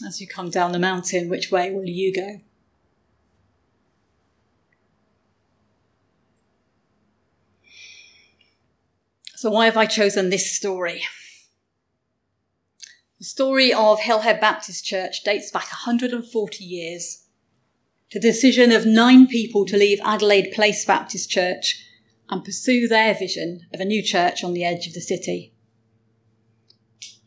[0.05, 2.41] As you come down the mountain, which way will you go?
[9.43, 11.03] So, why have I chosen this story?
[13.19, 17.25] The story of Hillhead Baptist Church dates back 140 years
[18.11, 21.85] to the decision of nine people to leave Adelaide Place Baptist Church
[22.31, 25.53] and pursue their vision of a new church on the edge of the city.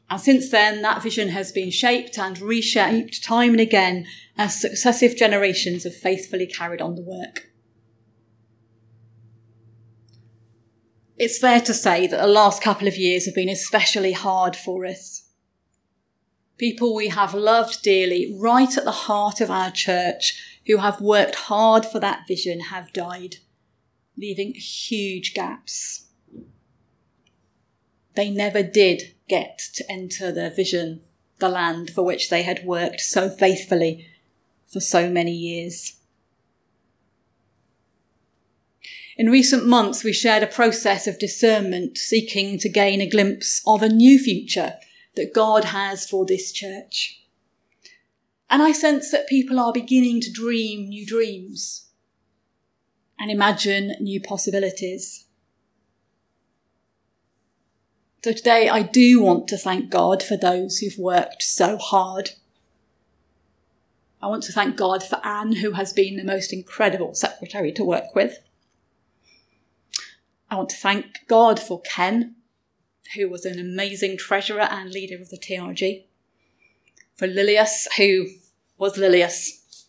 [0.10, 4.06] And since then, that vision has been shaped and reshaped time and again
[4.38, 7.50] as successive generations have faithfully carried on the work.
[11.18, 14.86] It's fair to say that the last couple of years have been especially hard for
[14.86, 15.24] us.
[16.58, 21.36] People we have loved dearly, right at the heart of our church, who have worked
[21.36, 23.38] hard for that vision, have died,
[24.18, 26.06] leaving huge gaps.
[28.16, 31.02] They never did get to enter their vision,
[31.40, 34.08] the land for which they had worked so faithfully
[34.68, 35.95] for so many years.
[39.18, 43.82] In recent months, we shared a process of discernment, seeking to gain a glimpse of
[43.82, 44.74] a new future
[45.16, 47.22] that God has for this church.
[48.50, 51.88] And I sense that people are beginning to dream new dreams
[53.18, 55.26] and imagine new possibilities.
[58.24, 62.32] So today I do want to thank God for those who've worked so hard.
[64.22, 67.84] I want to thank God for Anne, who has been the most incredible secretary to
[67.84, 68.40] work with.
[70.50, 72.36] I want to thank God for Ken,
[73.16, 76.06] who was an amazing treasurer and leader of the TRG,
[77.16, 78.28] for Lilius, who
[78.78, 79.86] was Lilius,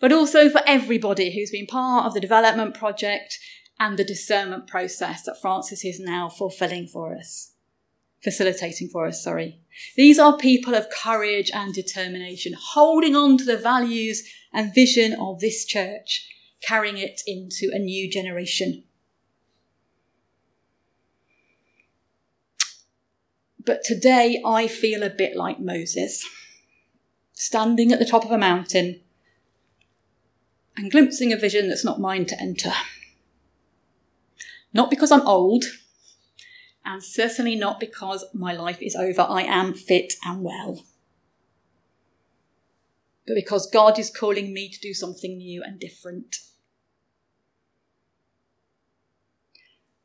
[0.00, 3.38] but also for everybody who's been part of the development project
[3.78, 7.52] and the discernment process that Francis is now fulfilling for us,
[8.22, 9.60] facilitating for us, sorry.
[9.96, 14.22] These are people of courage and determination, holding on to the values
[14.52, 16.28] and vision of this church,
[16.62, 18.84] carrying it into a new generation.
[23.64, 26.28] But today I feel a bit like Moses,
[27.32, 29.00] standing at the top of a mountain
[30.76, 32.72] and glimpsing a vision that's not mine to enter.
[34.72, 35.64] Not because I'm old,
[36.84, 39.22] and certainly not because my life is over.
[39.28, 40.84] I am fit and well.
[43.26, 46.38] But because God is calling me to do something new and different.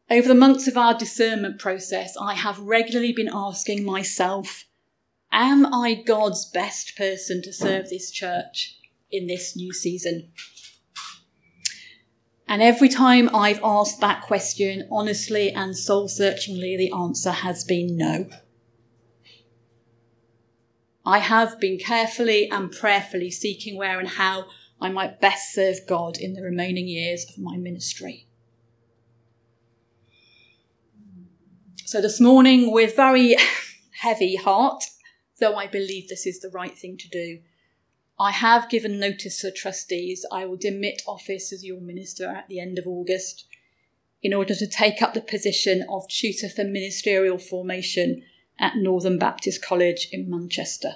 [0.09, 4.63] Over the months of our discernment process, I have regularly been asking myself,
[5.33, 8.79] am I God's best person to serve this church
[9.11, 10.31] in this new season?
[12.47, 17.97] And every time I've asked that question honestly and soul searchingly, the answer has been
[17.97, 18.29] no.
[21.05, 24.45] I have been carefully and prayerfully seeking where and how
[24.79, 28.26] I might best serve God in the remaining years of my ministry.
[31.87, 33.37] So this morning, with very
[34.01, 34.83] heavy heart,
[35.39, 37.39] though I believe this is the right thing to do,
[38.19, 42.59] I have given notice to trustees I will demit office as your minister at the
[42.59, 43.45] end of August
[44.21, 48.21] in order to take up the position of tutor for ministerial formation
[48.59, 50.95] at Northern Baptist College in Manchester.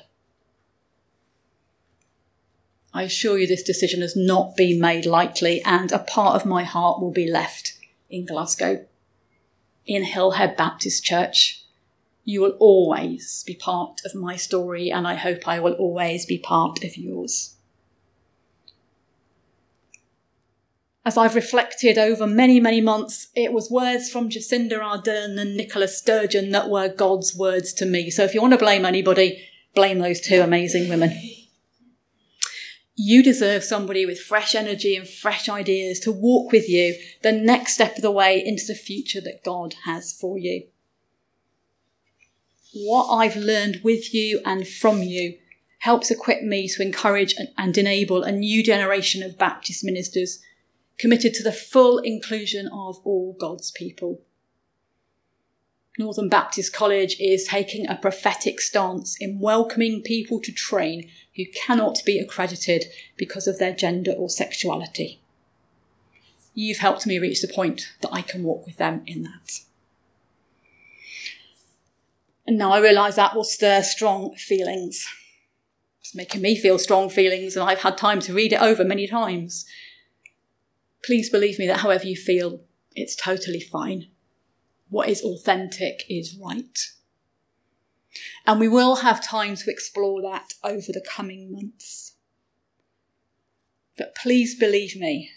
[2.93, 6.65] I assure you this decision has not been made lightly, and a part of my
[6.65, 7.77] heart will be left
[8.09, 8.85] in Glasgow,
[9.85, 11.63] in Hillhead Baptist Church.
[12.23, 16.37] You will always be part of my story, and I hope I will always be
[16.37, 17.55] part of yours.
[21.03, 25.87] As I've reflected over many, many months, it was words from Jacinda Ardern and Nicola
[25.87, 28.11] Sturgeon that were God's words to me.
[28.11, 31.19] So if you want to blame anybody, blame those two amazing women.
[32.95, 37.73] You deserve somebody with fresh energy and fresh ideas to walk with you the next
[37.73, 40.67] step of the way into the future that God has for you.
[42.73, 45.37] What I've learned with you and from you
[45.79, 50.39] helps equip me to encourage and enable a new generation of Baptist ministers
[50.97, 54.21] committed to the full inclusion of all God's people.
[56.01, 61.99] Northern Baptist College is taking a prophetic stance in welcoming people to train who cannot
[62.03, 62.85] be accredited
[63.17, 65.21] because of their gender or sexuality.
[66.55, 69.59] You've helped me reach the point that I can walk with them in that.
[72.47, 75.07] And now I realise that will stir strong feelings.
[75.99, 79.07] It's making me feel strong feelings, and I've had time to read it over many
[79.07, 79.65] times.
[81.05, 82.59] Please believe me that however you feel,
[82.95, 84.07] it's totally fine.
[84.91, 86.77] What is authentic is right.
[88.45, 92.15] And we will have time to explore that over the coming months.
[93.97, 95.29] But please believe me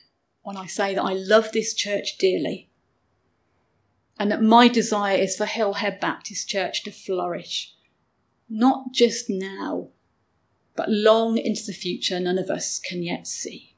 [0.43, 2.69] when I say that I love this church dearly
[4.19, 7.77] and that my desire is for Hillhead Baptist Church to flourish,
[8.49, 9.91] not just now,
[10.75, 13.74] but long into the future none of us can yet see.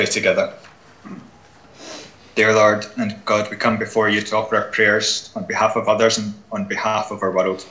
[0.00, 0.54] Pray together.
[2.34, 5.88] Dear Lord and God, we come before you to offer our prayers on behalf of
[5.88, 7.66] others and on behalf of our world.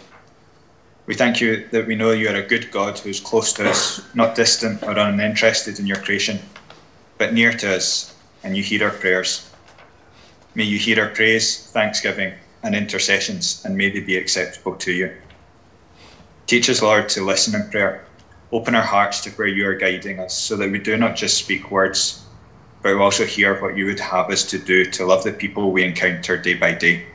[1.08, 3.68] We thank you that we know you are a good God who is close to
[3.68, 6.38] us, not distant or uninterested in your creation,
[7.18, 9.50] but near to us, and you hear our prayers.
[10.54, 15.12] May you hear our praise, thanksgiving, and intercessions, and may they be acceptable to you.
[16.46, 18.09] Teach us, Lord, to listen in prayer.
[18.52, 21.38] Open our hearts to where you are guiding us, so that we do not just
[21.38, 22.26] speak words,
[22.82, 25.72] but we also hear what you would have us to do to love the people
[25.72, 27.06] we encounter day by day.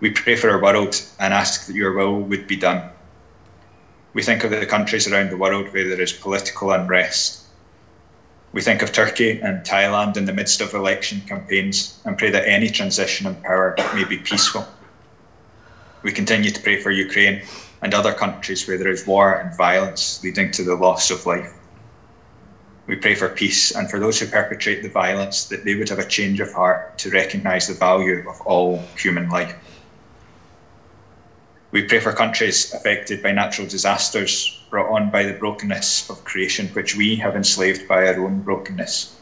[0.00, 2.90] We pray for our world and ask that your will would be done.
[4.14, 7.44] We think of the countries around the world where there is political unrest.
[8.52, 12.48] We think of Turkey and Thailand in the midst of election campaigns and pray that
[12.48, 14.66] any transition in power may be peaceful.
[16.02, 17.42] We continue to pray for Ukraine
[17.86, 21.54] and other countries where there is war and violence leading to the loss of life.
[22.88, 26.00] We pray for peace and for those who perpetrate the violence that they would have
[26.00, 29.54] a change of heart to recognise the value of all human life.
[31.70, 36.70] We pray for countries affected by natural disasters brought on by the brokenness of creation,
[36.72, 39.14] which we have enslaved by our own brokenness.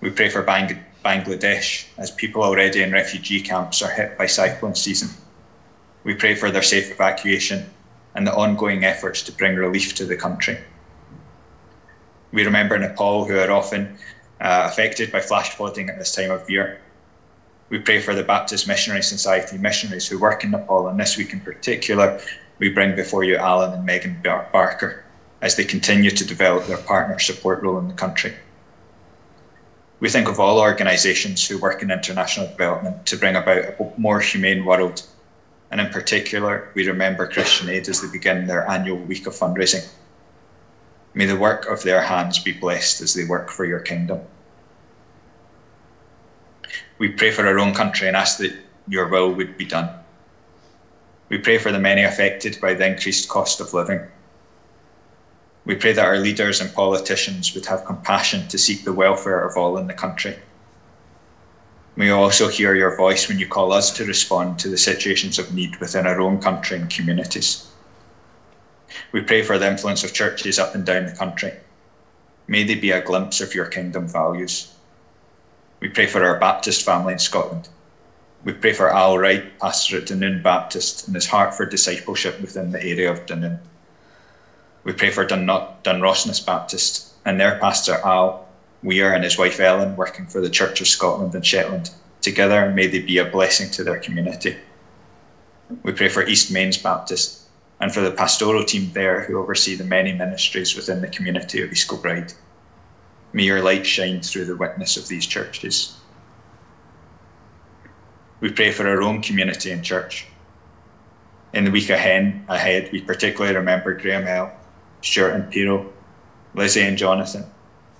[0.00, 4.74] We pray for Bang- Bangladesh as people already in refugee camps are hit by cyclone
[4.74, 5.18] season.
[6.04, 7.70] We pray for their safe evacuation
[8.14, 10.58] and the ongoing efforts to bring relief to the country.
[12.32, 13.96] We remember Nepal, who are often
[14.40, 16.80] uh, affected by flash flooding at this time of year.
[17.70, 21.32] We pray for the Baptist Missionary Society missionaries who work in Nepal, and this week
[21.32, 22.20] in particular,
[22.58, 25.04] we bring before you Alan and Megan Barker
[25.40, 28.34] as they continue to develop their partner support role in the country.
[30.00, 34.20] We think of all organisations who work in international development to bring about a more
[34.20, 35.02] humane world,
[35.70, 39.86] and in particular, we remember Christian Aid as they begin their annual week of fundraising.
[41.14, 44.20] May the work of their hands be blessed as they work for your kingdom
[46.98, 48.54] we pray for our own country and ask that
[48.88, 49.88] your will would be done.
[51.28, 54.00] We pray for the many affected by the increased cost of living.
[55.64, 59.56] We pray that our leaders and politicians would have compassion to seek the welfare of
[59.56, 60.36] all in the country.
[61.98, 65.52] May also hear your voice when you call us to respond to the situations of
[65.52, 67.66] need within our own country and communities.
[69.10, 71.54] We pray for the influence of churches up and down the country.
[72.46, 74.72] May they be a glimpse of your kingdom values.
[75.80, 77.68] We pray for our Baptist family in Scotland.
[78.44, 82.70] We pray for Al Wright, pastor at Dunoon Baptist, and his heart for discipleship within
[82.70, 83.58] the area of Dunoon.
[84.84, 85.48] We pray for Dun-
[85.82, 88.47] Dunrossness Baptist and their pastor Al
[88.82, 91.90] Weir and his wife Ellen, working for the Church of Scotland and Shetland.
[92.20, 94.56] Together, may they be a blessing to their community.
[95.82, 97.42] We pray for East Mains Baptist
[97.80, 101.70] and for the pastoral team there who oversee the many ministries within the community of
[101.70, 102.32] East Kilbride.
[103.32, 105.96] May your light shine through the witness of these churches.
[108.40, 110.26] We pray for our own community and church.
[111.52, 114.52] In the week ahead, we particularly remember Graham L.,
[115.02, 115.92] Stuart and Piero,
[116.54, 117.44] Lizzie and Jonathan,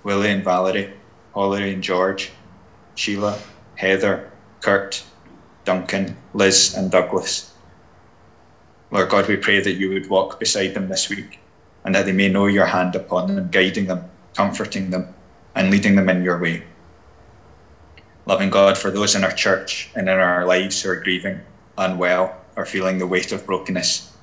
[0.03, 0.93] Willie and Valerie,
[1.33, 2.31] Holly and George,
[2.95, 3.37] Sheila,
[3.75, 4.31] Heather,
[4.61, 5.03] Kurt,
[5.65, 7.53] Duncan, Liz, and Douglas.
[8.91, 11.39] Lord God, we pray that you would walk beside them this week
[11.83, 15.13] and that they may know your hand upon them, guiding them, comforting them,
[15.53, 16.63] and leading them in your way.
[18.25, 21.41] Loving God for those in our church and in our lives who are grieving,
[21.77, 24.13] unwell, or feeling the weight of brokenness,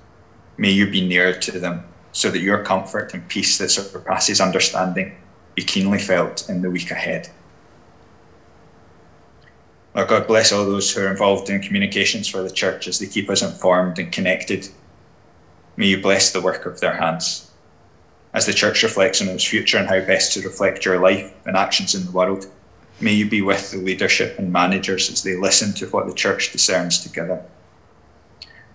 [0.57, 5.14] may you be near to them so that your comfort and peace that surpasses understanding
[5.57, 7.29] be keenly felt in the week ahead.
[9.95, 13.07] Lord God, bless all those who are involved in communications for the church as they
[13.07, 14.69] keep us informed and connected.
[15.79, 17.51] May you bless the work of their hands
[18.35, 21.57] as the church reflects on its future and how best to reflect your life and
[21.57, 22.47] actions in the world.
[23.01, 26.53] May you be with the leadership and managers as they listen to what the church
[26.53, 27.43] discerns together.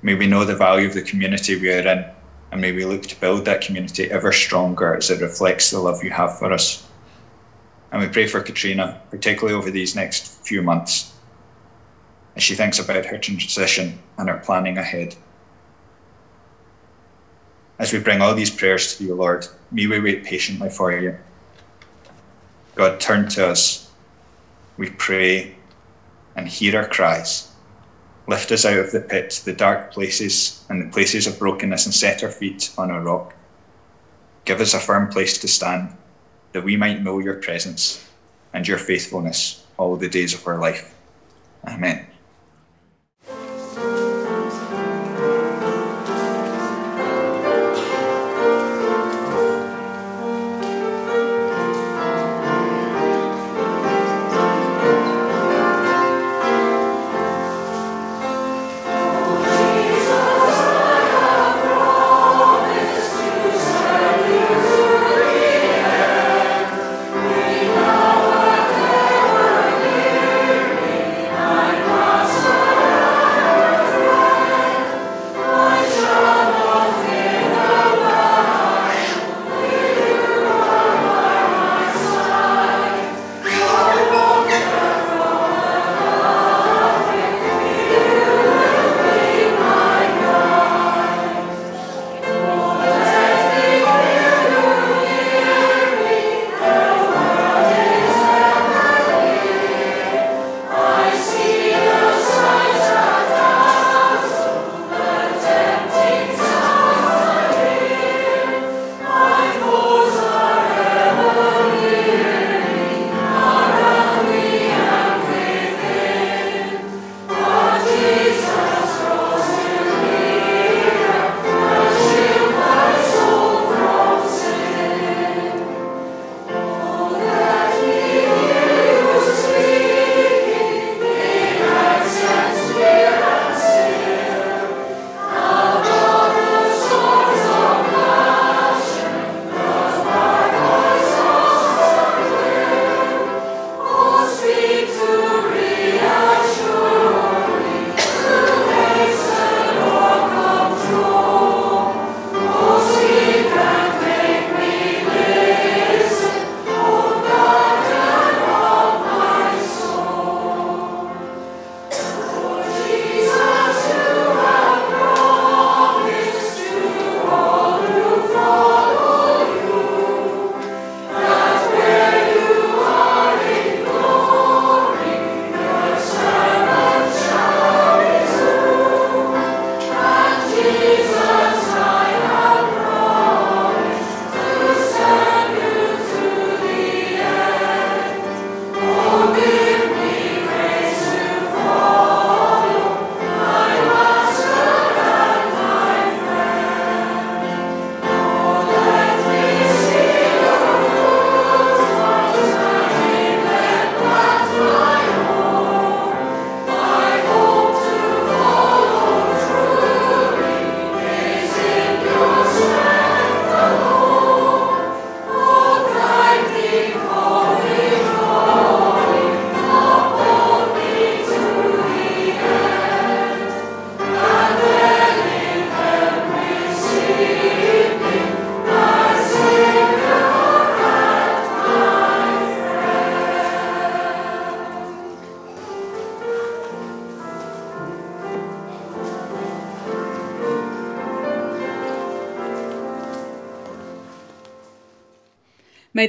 [0.01, 2.05] May we know the value of the community we are in,
[2.51, 6.03] and may we look to build that community ever stronger as it reflects the love
[6.03, 6.85] you have for us.
[7.91, 11.13] And we pray for Katrina, particularly over these next few months,
[12.35, 15.15] as she thinks about her transition and her planning ahead.
[17.79, 21.17] As we bring all these prayers to you, Lord, may we wait patiently for you.
[22.75, 23.89] God, turn to us.
[24.77, 25.55] We pray
[26.35, 27.50] and hear our cries.
[28.31, 31.93] Lift us out of the pit, the dark places, and the places of brokenness, and
[31.93, 33.35] set our feet on a rock.
[34.45, 35.89] Give us a firm place to stand,
[36.53, 38.07] that we might know your presence
[38.53, 40.95] and your faithfulness all the days of our life.
[41.67, 42.07] Amen.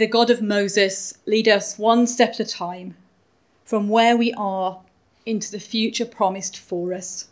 [0.03, 2.97] The God of Moses lead us one step at a time
[3.65, 4.81] from where we are
[5.25, 7.29] into the future promised for us.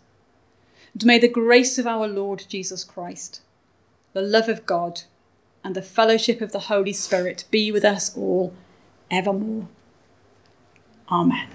[0.93, 3.41] And may the grace of our Lord Jesus Christ,
[4.13, 5.03] the love of God,
[5.65, 8.55] and the fellowship of the Holy Spirit be with us all
[9.11, 9.67] evermore.
[11.11, 11.49] Amen.